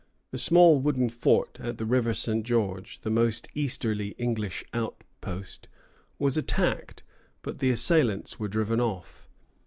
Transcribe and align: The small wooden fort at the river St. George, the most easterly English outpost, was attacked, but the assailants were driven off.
The 0.31 0.39
small 0.39 0.79
wooden 0.79 1.09
fort 1.09 1.59
at 1.61 1.77
the 1.77 1.85
river 1.85 2.15
St. 2.15 2.43
George, 2.43 3.01
the 3.01 3.11
most 3.11 3.47
easterly 3.53 4.15
English 4.17 4.63
outpost, 4.73 5.67
was 6.17 6.37
attacked, 6.37 7.03
but 7.43 7.59
the 7.59 7.69
assailants 7.69 8.39
were 8.39 8.47
driven 8.47 8.81
off. 8.81 9.29